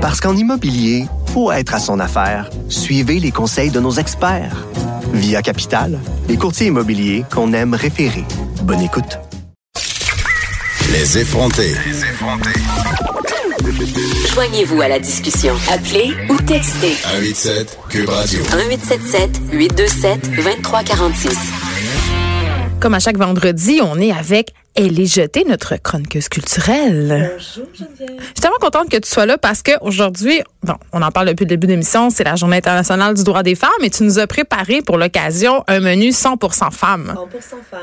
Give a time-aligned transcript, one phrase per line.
[0.00, 1.04] Parce qu'en immobilier,
[1.34, 2.48] faut être à son affaire.
[2.70, 4.66] Suivez les conseils de nos experts.
[5.12, 8.24] Via Capital, les courtiers immobiliers qu'on aime référer.
[8.62, 9.18] Bonne écoute.
[10.90, 11.74] Les effrontés.
[14.32, 15.54] Joignez-vous à la discussion.
[15.70, 18.40] Appelez ou textez 187 Cube Radio.
[18.40, 21.59] 1877 827 2346.
[22.80, 27.32] Comme à chaque vendredi, on est avec Elle est jetée, notre chroniqueuse culturelle.
[27.34, 28.18] Bonjour Geneviève.
[28.18, 31.44] Je suis tellement contente que tu sois là parce qu'aujourd'hui, bon, on en parle depuis
[31.44, 34.18] le début de l'émission, c'est la Journée internationale du droit des femmes et tu nous
[34.18, 37.14] as préparé pour l'occasion un menu 100% femmes.
[37.14, 37.40] 100%
[37.70, 37.80] femmes.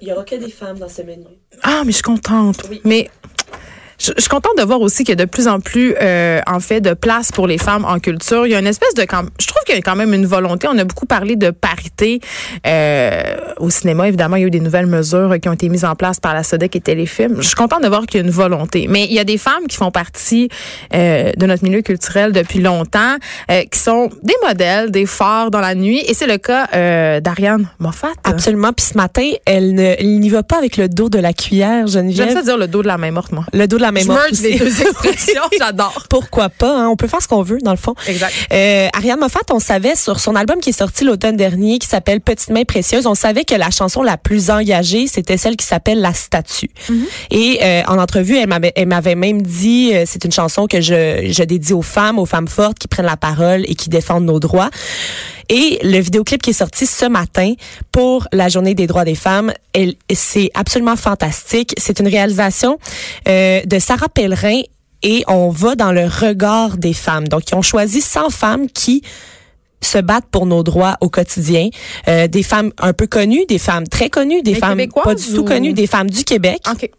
[0.00, 1.24] Il n'y aura que des femmes dans ce menu.
[1.64, 2.62] Ah, mais je suis contente.
[2.70, 2.80] Oui.
[2.84, 3.10] Mais
[3.98, 6.40] je, je suis contente de voir aussi qu'il y a de plus en plus, euh,
[6.46, 8.46] en fait, de place pour les femmes en culture.
[8.46, 9.02] Il y a une espèce de...
[9.02, 10.68] quand- Je trouve qu'il y a quand même une volonté.
[10.70, 12.20] On a beaucoup parlé de parité
[12.66, 13.20] euh,
[13.58, 14.08] au cinéma.
[14.08, 16.34] Évidemment, il y a eu des nouvelles mesures qui ont été mises en place par
[16.34, 17.36] la SODEC et Téléfilm.
[17.38, 18.86] Je suis contente de voir qu'il y a une volonté.
[18.88, 20.48] Mais il y a des femmes qui font partie
[20.94, 23.16] euh, de notre milieu culturel depuis longtemps,
[23.50, 26.02] euh, qui sont des modèles, des phares dans la nuit.
[26.06, 28.12] Et c'est le cas euh, d'Ariane Moffat.
[28.24, 28.72] Absolument.
[28.72, 32.32] Puis ce matin, elle n'y va pas avec le dos de la cuillère, J'aime Geneviève.
[32.34, 33.44] ça dire le dos de la main morte, moi.
[33.52, 36.06] Le dos de la même Je merge les deux expressions, j'adore.
[36.08, 36.82] Pourquoi pas?
[36.82, 36.88] hein?
[36.88, 37.94] On peut faire ce qu'on veut, dans le fond.
[38.06, 38.32] Exact.
[38.52, 42.20] Euh, Ariane Moffat, on savait sur son album qui est sorti l'automne dernier, qui s'appelle
[42.20, 46.00] Petite main précieuse, on savait que la chanson la plus engagée, c'était celle qui s'appelle
[46.00, 46.70] La statue.
[47.30, 50.80] Et euh, en entrevue, elle m'avait, elle m'avait même dit, euh, c'est une chanson que
[50.80, 54.24] je, je dédie aux femmes, aux femmes fortes qui prennent la parole et qui défendent
[54.24, 54.70] nos droits.
[55.48, 57.54] Et le vidéoclip qui est sorti ce matin
[57.92, 59.52] pour la Journée des droits des femmes,
[60.12, 61.74] c'est absolument fantastique.
[61.78, 62.78] C'est une réalisation
[63.28, 64.60] euh, de Sarah Pellerin
[65.02, 67.28] et on va dans le regard des femmes.
[67.28, 69.02] Donc, ils ont choisi 100 femmes qui
[69.80, 71.68] se battent pour nos droits au quotidien.
[72.08, 75.42] Euh, des femmes un peu connues, des femmes très connues, des femmes pas du tout
[75.42, 76.60] ou- connues, des femmes du Québec.
[76.70, 76.90] OK.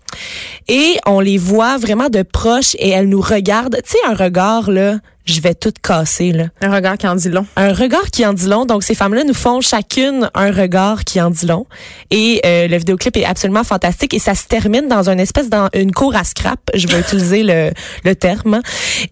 [0.70, 3.82] Et on les voit vraiment de proche et elles nous regardent.
[3.84, 4.96] Tu sais, un regard, là,
[5.34, 6.46] je vais tout casser, là.
[6.62, 7.46] Un regard qui en dit long.
[7.56, 8.66] Un regard qui en dit long.
[8.66, 11.66] Donc, ces femmes-là nous font chacune un regard qui en dit long.
[12.12, 14.14] Et euh, le vidéoclip est absolument fantastique.
[14.14, 16.60] Et ça se termine dans une espèce dans une cour à scrap.
[16.74, 17.72] Je vais utiliser le,
[18.04, 18.62] le terme.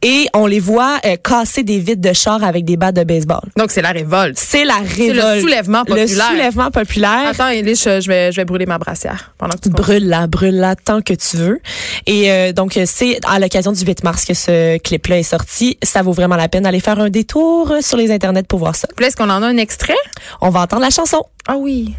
[0.02, 3.42] Et on les voit euh, casser des vitres de char avec des battes de baseball.
[3.58, 4.38] Donc, c'est la révolte.
[4.38, 5.36] C'est la C'est révolte.
[5.36, 6.08] le soulèvement populaire.
[6.08, 7.28] Le soulèvement populaire.
[7.30, 9.84] Attends, Elie, je, vais, je vais brûler ma brassière pendant que tu continues.
[10.00, 11.60] Brûle-la, brûle-la tant que tu veux.
[12.06, 15.78] Et euh, donc, c'est à l'occasion du 8 mars que ce clip-là est sorti.
[15.84, 18.76] Ça vaut vraiment la peine d'aller faire un détour euh, sur les internets pour voir
[18.76, 18.88] ça.
[19.02, 20.02] Est-ce qu'on en a un extrait?
[20.42, 21.24] On va entendre la chanson.
[21.48, 21.96] Ah oui.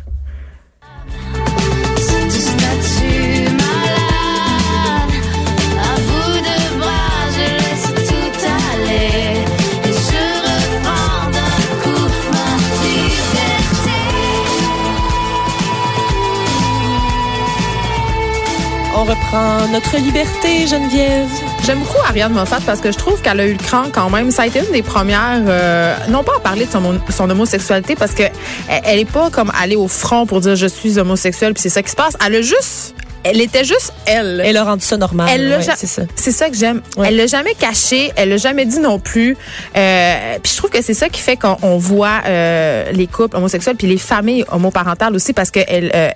[19.01, 21.29] On reprend notre liberté, Geneviève.
[21.65, 24.33] J'aime beaucoup Ariane Moffat parce que je trouve qu'elle a eu le cran quand même.
[24.33, 26.71] Ça a été une des premières, euh, non pas à parler de
[27.13, 28.25] son, homosexualité parce que
[28.69, 31.81] elle, est pas comme allée au front pour dire je suis homosexuelle puis c'est ça
[31.81, 32.17] qui se passe.
[32.27, 34.43] Elle a juste, elle était juste elle.
[34.45, 35.29] Elle a rendu ça normal.
[35.33, 36.03] Elle l'a ouais, c'est ça.
[36.15, 36.83] C'est ça que j'aime.
[36.97, 37.09] Ouais.
[37.09, 39.37] Elle l'a jamais caché, elle l'a jamais dit non plus.
[39.77, 43.37] Euh, puis je trouve que c'est ça qui fait qu'on on voit euh, les couples
[43.37, 46.11] homosexuels puis les familles homoparentales aussi parce que elle, euh,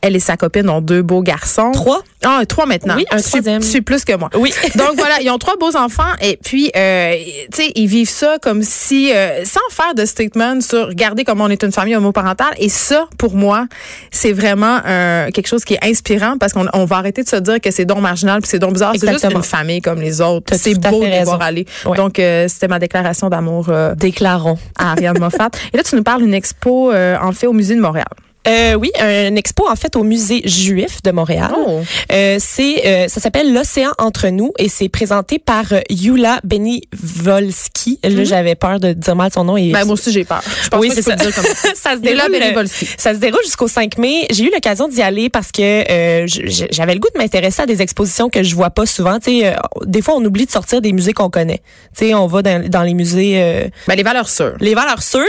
[0.00, 1.72] elle et sa copine ont deux beaux garçons.
[1.72, 2.02] Trois?
[2.24, 2.96] Ah, trois maintenant.
[2.96, 3.62] Oui, un Tu troisième.
[3.62, 4.28] Tu suis plus que moi.
[4.36, 4.52] Oui.
[4.74, 7.14] Donc voilà, ils ont trois beaux enfants et puis euh,
[7.52, 11.44] tu sais ils vivent ça comme si euh, sans faire de statement sur regarder comment
[11.44, 13.66] on est une famille homoparentale et ça pour moi
[14.10, 17.36] c'est vraiment euh, quelque chose qui est inspirant parce qu'on on va arrêter de se
[17.36, 20.20] dire que c'est donc marginal puis c'est donc bizarre, c'est juste une famille comme les
[20.20, 20.54] autres.
[20.56, 21.66] C'est beau de voir aller.
[21.84, 21.96] Ouais.
[21.96, 24.58] Donc euh, c'était ma déclaration d'amour euh, Déclarons.
[24.78, 25.50] à Ariane Moffat.
[25.72, 28.06] Et là tu nous parles d'une expo euh, en fait au musée de Montréal.
[28.48, 31.50] Euh, oui, un expo en fait au musée juif de Montréal.
[31.56, 31.80] Oh.
[32.12, 37.98] Euh, c'est euh, ça s'appelle l'océan entre nous et c'est présenté par euh, Yula Benivolski.
[38.02, 40.42] Là, j'avais peur de dire mal son nom et Ben moi aussi j'ai peur.
[40.62, 41.14] Je pense oui, c'est ça.
[41.16, 41.68] dire comme ça.
[41.74, 42.30] ça se déroule.
[42.32, 42.86] Benivolski.
[42.96, 44.26] Ça se déroule jusqu'au 5 mai.
[44.30, 46.26] J'ai eu l'occasion d'y aller parce que euh,
[46.70, 49.18] j'avais le goût de m'intéresser à des expositions que je vois pas souvent.
[49.18, 49.52] Tu sais, euh,
[49.84, 51.62] des fois, on oublie de sortir des musées qu'on connaît.
[51.96, 53.34] Tu sais, on va dans, dans les musées.
[53.42, 54.56] euh, Ben les valeurs sûres.
[54.60, 55.22] les valeurs sûres.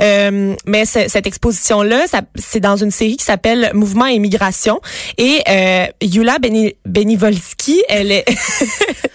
[0.00, 4.80] Euh, mais ce- cette exposition-là, ça- c'est dans une série qui s'appelle Mouvement et migration.
[5.18, 8.24] Et euh, Yula Beni, Benivolski, elle est...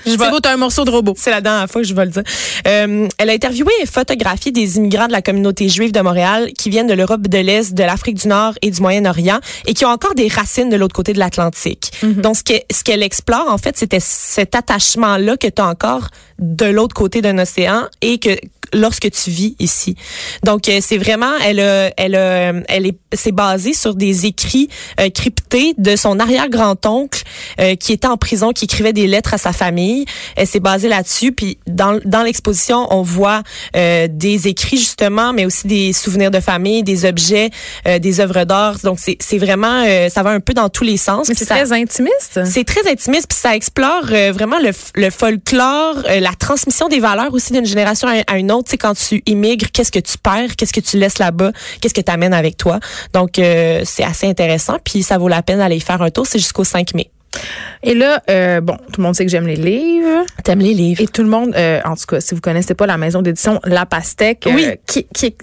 [0.06, 1.16] Je C'est vais- beau, un morceau de robot.
[1.18, 2.24] c'est la dernière fois que je vais le dire.
[2.66, 6.70] Euh, elle a interviewé et photographié des immigrants de la communauté juive de Montréal qui
[6.70, 9.90] viennent de l'Europe de l'Est, de l'Afrique du Nord et du Moyen-Orient et qui ont
[9.90, 11.92] encore des racines de l'autre côté de l'Atlantique.
[12.04, 16.08] Donc, ce que- ce qu'elle explore, en fait, c'était cet attachement-là que tu as encore
[16.40, 18.30] de l'autre côté d'un océan et que
[18.74, 19.96] lorsque tu vis ici.
[20.44, 24.70] Donc euh, c'est vraiment elle a, elle a, elle est c'est basé sur des écrits
[25.00, 27.24] euh, cryptés de son arrière-grand-oncle
[27.60, 30.06] euh, qui était en prison qui écrivait des lettres à sa famille.
[30.36, 33.44] Elle s'est basée là-dessus puis dans dans l'exposition on voit
[33.76, 37.50] euh, des écrits justement mais aussi des souvenirs de famille, des objets,
[37.88, 38.78] euh, des œuvres d'art.
[38.84, 41.28] Donc c'est c'est vraiment euh, ça va un peu dans tous les sens.
[41.34, 42.40] C'est très intimiste.
[42.46, 47.00] c'est très intimiste puis ça explore euh, vraiment le, le folklore, euh, la transmission des
[47.00, 48.57] valeurs aussi d'une génération à, à une autre.
[48.64, 51.52] Tu sais, quand tu immigres, qu'est-ce que tu perds, qu'est-ce que tu laisses là-bas,
[51.82, 52.80] qu'est-ce que tu amènes avec toi?
[53.14, 56.26] Donc euh, c'est assez intéressant puis ça vaut la peine d'aller y faire un tour.
[56.28, 57.10] C'est jusqu'au 5 mai.
[57.84, 60.26] Et là, euh, bon, tout le monde sait que j'aime les livres.
[60.44, 62.88] T'aimes les livres Et tout le monde, euh, en tout cas, si vous connaissez pas
[62.88, 64.68] la maison d'édition La Pastèque, euh, Oui.
[64.88, 65.36] qui, qui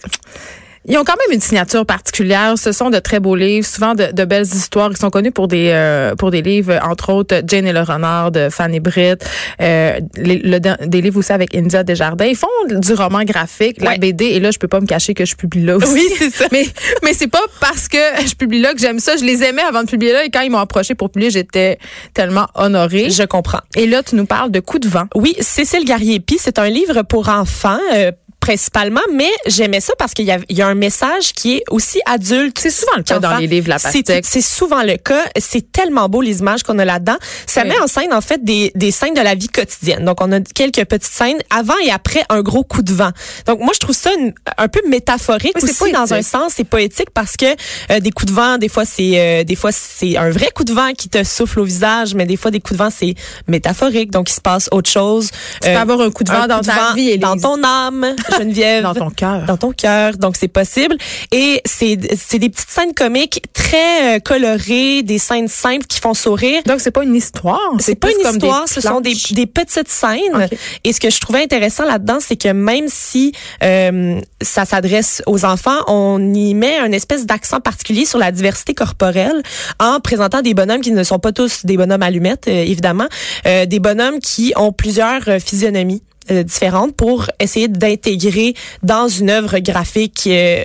[0.87, 2.55] ils ont quand même une signature particulière.
[2.57, 4.91] Ce sont de très beaux livres, souvent de, de belles histoires.
[4.91, 8.31] Ils sont connus pour des euh, pour des livres, entre autres Jane et le renard
[8.31, 9.25] de Fanny Britt,
[9.61, 12.27] euh, les- le- des livres aussi avec India Desjardins.
[12.27, 13.97] Ils font du roman graphique, la.
[13.99, 14.25] BD.
[14.27, 15.93] Et là, je peux pas me cacher que je publie là aussi.
[15.93, 16.47] Oui, c'est ça.
[16.53, 16.65] Mais
[17.03, 19.17] mais c'est pas parce que je publie là que j'aime ça.
[19.17, 20.25] Je les aimais avant de publier là.
[20.25, 21.79] Et quand ils m'ont approché pour publier, j'étais
[22.13, 23.11] tellement honorée.
[23.11, 23.61] Je comprends.
[23.77, 25.05] Et là, tu nous parles de coups de vent.
[25.15, 27.79] Oui, Cécile Garriépi, c'est un livre pour enfants.
[27.95, 28.13] euh,
[28.49, 31.64] principalement, mais j'aimais ça parce qu'il y a, il y a un message qui est
[31.70, 32.58] aussi adulte.
[32.61, 34.26] C'est souvent le cas dans les livres La Pastèque.
[34.29, 35.25] C'est souvent le cas.
[35.41, 37.17] C'est tellement beau les images qu'on a là-dedans.
[37.46, 37.69] Ça Oui.
[37.69, 40.05] met en scène en fait des, des scènes de la vie quotidienne.
[40.05, 43.12] Donc on a quelques petites scènes avant et après un gros coup de vent.
[43.46, 46.12] Donc moi je trouve ça une- un peu métaphorique Oui, aussi dans poétique.
[46.12, 46.52] un sens.
[46.56, 47.46] C'est poétique parce que
[47.93, 50.64] euh, des coups de vent, des fois c'est euh, des fois c'est un vrai coup
[50.64, 53.14] de vent qui te souffle au visage, mais des fois des coups de vent c'est
[53.49, 54.11] métaphorique.
[54.11, 55.31] Donc il se passe autre chose.
[55.62, 57.20] Tu peux avoir un coup de vent dans ta vie, Élise.
[57.20, 59.45] dans ton âme, Geneviève Dans ton cœur.
[59.47, 60.17] dans ton cœur.
[60.17, 60.97] Donc, c'est possible.
[61.33, 66.15] Et c'est c'est des petites scènes comiques très euh, colorées, des scènes simples qui font
[66.15, 66.63] sourire.
[66.67, 67.61] Donc, c'est pas une histoire.
[67.79, 70.49] C'est pas une comme histoire, ce sont des, des petites scènes.
[70.85, 73.33] Et ce que je trouvais intéressant là-dedans, c'est que même si
[73.63, 78.75] euh, ça s'adresse aux enfants, on y met un espèce d'accent particulier sur la diversité
[78.75, 79.43] corporelle
[79.79, 83.07] en présentant des bonhommes qui ne sont pas tous des bonhommes allumettes, euh, évidemment,
[83.47, 89.31] euh, des bonhommes qui ont plusieurs euh, physionomies euh, différentes pour essayer d'intégrer dans une
[89.31, 90.65] œuvre graphique euh,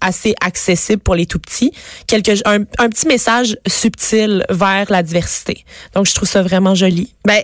[0.00, 1.72] assez accessible pour les tout petits,
[2.06, 5.64] quelque un, un petit message subtil vers la diversité.
[5.94, 7.14] Donc je trouve ça vraiment joli.
[7.24, 7.42] Ben,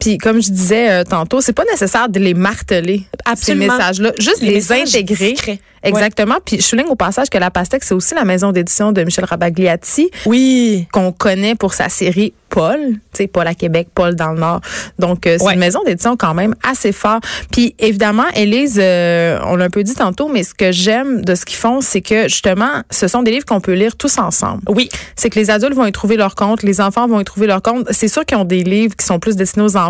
[0.00, 3.66] puis comme je disais euh, tantôt, c'est pas nécessaire de les marteler, Absolument.
[3.66, 4.12] ces messages-là.
[4.18, 5.32] Juste Les intégrer.
[5.32, 5.60] discrets.
[5.82, 6.36] Exactement.
[6.44, 9.24] Puis je souligne au passage que La Pastèque, c'est aussi la maison d'édition de Michel
[9.24, 10.86] Rabagliati, Oui.
[10.92, 14.60] qu'on connaît pour sa série Paul, tu sais, Paul à Québec, Paul dans le Nord.
[14.98, 15.54] Donc, euh, c'est Ouais.
[15.54, 17.20] une maison d'édition quand même assez fort.
[17.52, 21.36] Puis, évidemment, Élise, euh, on l'a un peu dit tantôt, mais ce que j'aime de
[21.36, 24.62] ce qu'ils font, c'est que, justement, ce sont des livres qu'on peut lire tous ensemble.
[24.68, 24.88] Oui.
[25.14, 27.62] C'est que les adultes vont y trouver leur compte, les enfants vont y trouver leur
[27.62, 27.86] compte.
[27.92, 29.89] C'est sûr qu'ils ont des livres qui sont plus destinés aux enfants.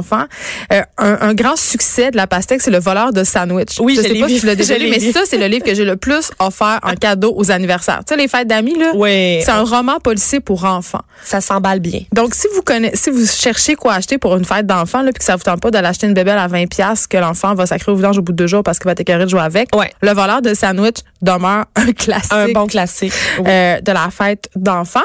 [0.73, 3.79] Euh, un, un grand succès de la pastèque, c'est Le voleur de sandwich.
[3.81, 4.35] Oui, je je sais l'ai pas vu.
[4.35, 5.13] si tu l'as déjà Je lu, l'ai mais vu.
[5.13, 8.01] ça, c'est le livre que j'ai le plus offert en cadeau aux anniversaires.
[8.07, 8.93] Tu sais, les fêtes d'amis, là.
[8.95, 9.41] Ouais.
[9.45, 11.03] C'est un roman policier pour enfants.
[11.23, 12.01] Ça s'emballe bien.
[12.13, 15.19] Donc, si vous connaissez, si vous cherchez quoi acheter pour une fête d'enfant, là, puis
[15.19, 17.67] que ça vous tente pas de l'acheter une bébelle à 20 pièces que l'enfant va
[17.67, 19.75] sacrer au vidange au bout de deux jours parce qu'il va t'écœurer de jouer avec,
[19.75, 19.93] Ouais.
[20.01, 22.33] le voleur de sandwich demeure un classique.
[22.33, 23.13] Un bon classique.
[23.39, 23.45] Oui.
[23.49, 25.01] euh, de la fête d'enfants.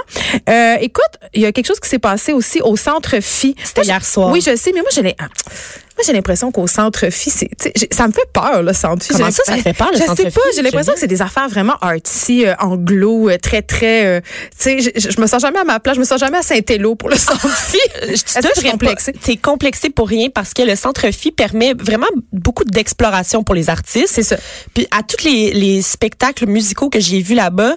[0.50, 1.04] Euh, écoute,
[1.34, 3.56] il y a quelque chose qui s'est passé aussi au centre Phi.
[3.64, 4.30] C'était hier je- soir.
[4.32, 7.56] Oui, je sais, mais moi j'ai les- moi j'ai l'impression qu'au centre Phi, c'est tu
[7.64, 9.06] sais, j'ai- ça me fait peur le centre.
[9.10, 11.22] Comment ça, ça fait peur, le Je centre sais pas, j'ai l'impression que c'est des
[11.22, 15.26] affaires vraiment artsy, euh, anglo, euh, très très euh, tu sais, je, je- je me
[15.28, 17.78] sens jamais à ma place, je me sens jamais à Saint-Élo pour le centre Phi.
[18.02, 19.14] Je je suis complexée?
[19.14, 23.70] T'es complexé pour rien parce que le Centre Phi permet vraiment beaucoup d'exploration pour les
[23.70, 24.10] artistes.
[24.12, 24.36] C'est ça.
[24.74, 27.76] Puis à tous les, les spectacles musicaux que j'ai vus là-bas,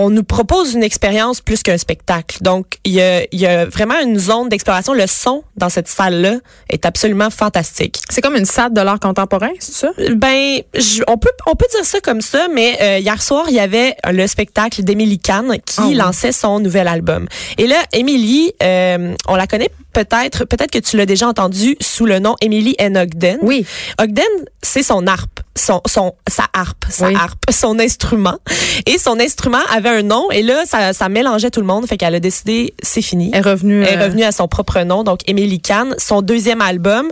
[0.00, 2.38] on nous propose une expérience plus qu'un spectacle.
[2.40, 4.92] Donc, il y a, y a vraiment une zone d'exploration.
[4.94, 6.36] Le son dans cette salle-là
[6.70, 8.00] est absolument fantastique.
[8.08, 9.90] C'est comme une salle de l'art contemporain, c'est ça?
[10.14, 13.54] Ben, je- on peut on peut dire ça comme ça, mais euh, hier soir il
[13.54, 17.26] y avait le spectacle d'Emily Kahn qui Ah lançait son nouvel album.
[17.58, 22.06] Et là, Emily, euh, on la connaît peut-être, peut-être que tu l'as déjà entendu sous
[22.06, 22.96] le nom Emily N.
[22.96, 23.38] Ogden.
[23.42, 23.66] Oui.
[24.00, 24.24] Ogden,
[24.62, 27.14] c'est son harpe, son son sa harpe, sa Oui.
[27.14, 28.38] harpe, son instrument.
[28.86, 31.96] Et son instrument avait un nom et là ça ça mélangeait tout le monde, fait
[31.96, 33.30] qu'elle a décidé c'est fini.
[33.32, 35.94] Elle est revenue Elle est euh, revenue à son propre nom, donc Emily Kahn.
[35.98, 37.08] Son deuxième album,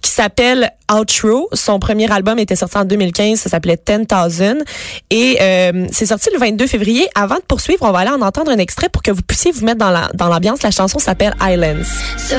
[0.00, 1.48] qui s'appelle Outro.
[1.52, 4.64] Son premier album était sorti en 2015, ça s'appelait 10,000.
[5.10, 7.08] Et euh, c'est sorti le 22 février.
[7.14, 9.64] Avant de poursuivre, on va aller en entendre un extrait pour que vous puissiez vous
[9.64, 10.62] mettre dans la dans l'ambiance.
[10.62, 11.84] La chanson s'appelle Islands.
[12.18, 12.36] So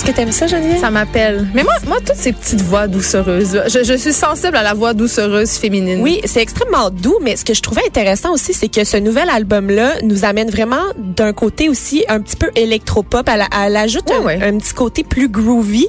[0.00, 0.80] Est-ce que t'aimes ça, Geneviève?
[0.80, 1.46] Ça m'appelle.
[1.52, 4.94] Mais moi, moi, toutes ces petites voix doucereuses, je, je suis sensible à la voix
[4.94, 6.00] doucereuse féminine.
[6.00, 9.28] Oui, c'est extrêmement doux, mais ce que je trouvais intéressant aussi, c'est que ce nouvel
[9.28, 13.28] album-là nous amène vraiment d'un côté aussi un petit peu électropop.
[13.28, 15.86] Elle, elle ajoute un, petit côté plus groovy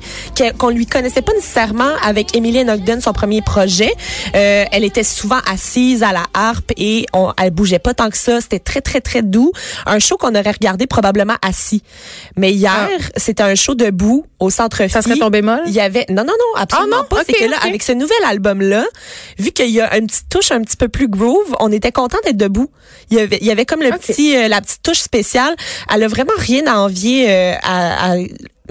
[0.59, 3.93] qu'on lui connaissait pas nécessairement avec Emily Ogden, son premier projet.
[4.35, 8.17] Euh, elle était souvent assise à la harpe et on, elle bougeait pas tant que
[8.17, 8.41] ça.
[8.41, 9.53] C'était très, très, très doux.
[9.85, 11.81] Un show qu'on aurait regardé probablement assis.
[12.35, 14.01] Mais hier, c'était un show debout
[14.39, 14.87] au centre.
[14.89, 15.61] Ça serait ton bémol?
[15.67, 17.07] il y avait non non non absolument Ah non?
[17.17, 18.85] pas c'est que là avec ce nouvel album là
[19.39, 22.17] vu qu'il y a une petite touche un petit peu plus groove on était content
[22.25, 22.69] d'être debout
[23.09, 25.55] il y avait il y avait comme le petit euh, la petite touche spéciale
[25.93, 28.15] elle a vraiment rien à envier euh, à, à-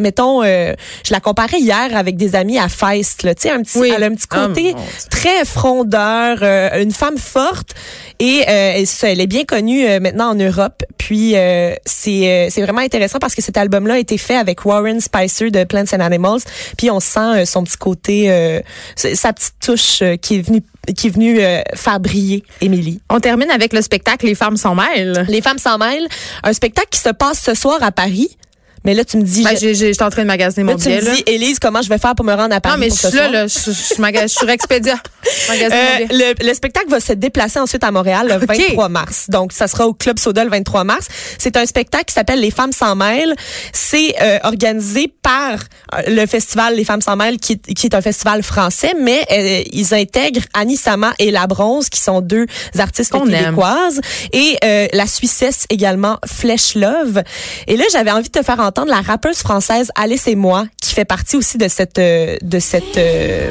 [0.00, 0.75] mettons euh,
[1.07, 3.92] je la comparais hier avec des amis à Feist là tu sais un petit Oui.
[3.95, 4.75] elle a un petit Ah, côté
[5.11, 7.75] très frondeur euh, une femme forte
[8.19, 12.62] et, euh, elle est bien connue euh, maintenant en Europe puis euh, c'est euh, c'est
[12.62, 15.85] vraiment intéressant parce que cet album là a été fait avec Warren Spicer de Plants
[15.95, 16.40] and Animals
[16.76, 18.61] puis on sent son petit côté euh,
[18.97, 20.62] sa petite touche qui est venue
[20.97, 23.00] qui est venue euh, faire briller Émilie.
[23.11, 25.25] On termine avec le spectacle Les femmes s'en mêlent.
[25.28, 26.09] Les femmes s'en mêlent,
[26.42, 28.37] un spectacle qui se passe ce soir à Paris.
[28.85, 30.73] Mais là tu me dis Ben, je- j'ai- j'ai- J'étais en train de magasiner là,
[30.73, 31.01] mon tu billet.
[31.01, 31.15] me Là.
[31.15, 33.11] dis Élise comment je vais faire pour me rendre à Paris Non, mais je pour
[33.11, 33.47] suis là, là.
[33.47, 34.95] Je, je, je, je suis Expedia.
[35.25, 38.47] Je magasine mon Euh, le, le spectacle va se déplacer ensuite à Montréal le Ok.
[38.57, 39.27] 23 mars.
[39.29, 41.07] Donc, ça sera au Club Soda le 23 mars.
[41.39, 43.35] C'est un spectacle qui s'appelle Les Femmes sans mêlent.
[43.73, 45.59] C'est euh, organisé par
[45.95, 49.63] euh, le festival Les Femmes sans mêlent, qui, qui est un festival français, mais euh,
[49.73, 52.47] ils intègrent Annie Sama et La Bronze, qui sont deux
[52.79, 53.45] artistes Qu'on aime.
[53.45, 54.01] québécoises,
[54.33, 57.23] et euh, la Suissesse également, Flèche Love.
[57.67, 60.95] Et là, j'avais envie de te faire entendre la rappeuse française Alice et moi, qui
[60.95, 63.50] fait partie aussi de cette euh, de cette euh,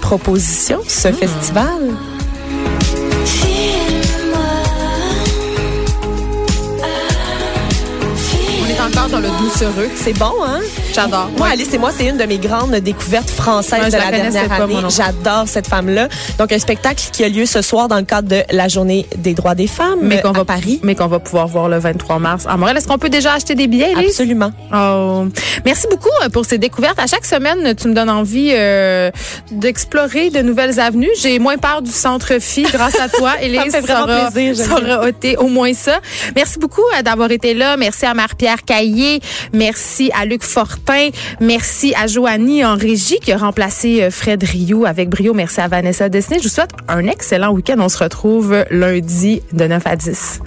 [0.00, 2.13] proposition, ce festival.
[9.10, 9.90] Dans le doucereux.
[9.94, 10.60] C'est bon, hein?
[10.92, 11.30] J'adore.
[11.36, 11.48] Moi.
[11.52, 14.64] Alice et moi, c'est une de mes grandes découvertes françaises de la la, dernière pas,
[14.64, 14.76] année.
[14.88, 16.08] J'adore cette femme-là.
[16.38, 19.34] Donc, un spectacle qui a lieu ce soir dans le cadre de la Journée des
[19.34, 20.80] droits des femmes mais qu'on à va Paris.
[20.82, 22.78] mais qu'on va pouvoir voir le 23 mars à Montréal.
[22.78, 24.08] Est-ce qu'on peut déjà acheter des billets, Elise?
[24.10, 24.50] Absolument.
[24.74, 25.26] Oh.
[25.64, 26.98] Merci beaucoup euh, pour ces découvertes.
[26.98, 29.10] À chaque semaine, tu me donnes envie euh,
[29.52, 31.10] d'explorer de nouvelles avenues.
[31.20, 33.60] J'ai moins peur du centre Phi grâce à toi, Élise.
[33.66, 36.00] me fait vraiment aura- plaisir, Ça ôté au moins ça.
[36.34, 37.76] Merci beaucoup euh, d'avoir été là.
[37.76, 38.93] Merci à Marie-Pierre Caillé.
[39.52, 41.10] Merci à Luc Fortin.
[41.40, 45.34] Merci à Joanie en régie qui a remplacé euh, Fred Rio avec brio.
[45.34, 46.38] Merci à Vanessa Desnay.
[46.38, 47.76] Je vous souhaite un excellent week-end.
[47.78, 50.40] On se retrouve lundi de 9 à 10.